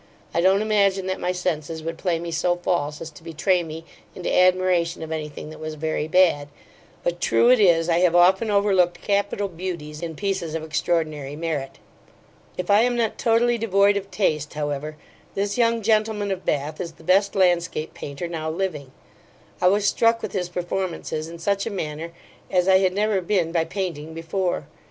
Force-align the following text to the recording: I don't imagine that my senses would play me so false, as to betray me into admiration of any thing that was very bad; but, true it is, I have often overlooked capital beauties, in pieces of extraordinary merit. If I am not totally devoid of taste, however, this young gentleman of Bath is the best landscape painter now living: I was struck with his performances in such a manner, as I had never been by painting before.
I 0.33 0.41
don't 0.41 0.63
imagine 0.63 1.05
that 1.05 1.19
my 1.19 1.31
senses 1.31 1.83
would 1.83 1.99
play 1.99 2.17
me 2.17 2.31
so 2.31 2.55
false, 2.55 3.01
as 3.01 3.11
to 3.11 3.21
betray 3.23 3.61
me 3.61 3.85
into 4.15 4.35
admiration 4.35 5.03
of 5.03 5.11
any 5.11 5.29
thing 5.29 5.51
that 5.51 5.59
was 5.59 5.75
very 5.75 6.07
bad; 6.07 6.47
but, 7.03 7.21
true 7.21 7.51
it 7.51 7.59
is, 7.59 7.87
I 7.87 7.99
have 7.99 8.15
often 8.15 8.49
overlooked 8.49 9.03
capital 9.03 9.47
beauties, 9.47 10.01
in 10.01 10.15
pieces 10.15 10.55
of 10.55 10.63
extraordinary 10.63 11.35
merit. 11.35 11.77
If 12.57 12.71
I 12.71 12.81
am 12.81 12.95
not 12.95 13.19
totally 13.19 13.59
devoid 13.59 13.95
of 13.95 14.09
taste, 14.09 14.55
however, 14.55 14.97
this 15.35 15.59
young 15.59 15.83
gentleman 15.83 16.31
of 16.31 16.45
Bath 16.47 16.81
is 16.81 16.93
the 16.93 17.03
best 17.03 17.35
landscape 17.35 17.93
painter 17.93 18.27
now 18.27 18.49
living: 18.49 18.91
I 19.61 19.67
was 19.67 19.85
struck 19.85 20.23
with 20.23 20.31
his 20.31 20.49
performances 20.49 21.27
in 21.27 21.37
such 21.37 21.67
a 21.67 21.71
manner, 21.71 22.11
as 22.49 22.67
I 22.67 22.79
had 22.79 22.93
never 22.93 23.21
been 23.21 23.51
by 23.51 23.65
painting 23.65 24.15
before. 24.15 24.65